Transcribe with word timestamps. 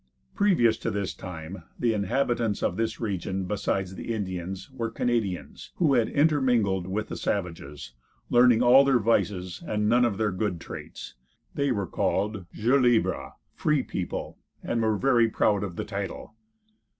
Previous 0.33 0.77
to 0.79 0.89
this 0.89 1.13
time 1.13 1.61
the 1.77 1.93
inhabitants 1.93 2.63
of 2.63 2.75
this 2.75 2.99
region, 2.99 3.45
besides 3.45 3.93
the 3.93 4.11
Indians, 4.15 4.67
were 4.71 4.89
Canadians, 4.89 5.73
who 5.75 5.93
had 5.93 6.09
intermingled 6.09 6.87
with 6.87 7.09
the 7.09 7.15
savages, 7.15 7.93
learning 8.27 8.63
all 8.63 8.83
their 8.83 8.97
vices 8.97 9.63
and 9.63 9.87
none 9.87 10.03
of 10.03 10.17
their 10.17 10.31
good 10.31 10.59
traits. 10.59 11.13
They 11.53 11.71
were 11.71 11.85
called 11.85 12.47
"Gens 12.51 12.83
Libre," 12.83 13.33
free 13.53 13.83
people, 13.83 14.39
and 14.63 14.81
were 14.81 14.97
very 14.97 15.29
proud 15.29 15.63
of 15.63 15.75
the 15.75 15.85
title. 15.85 16.33